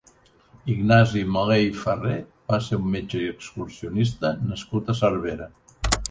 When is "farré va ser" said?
1.81-2.79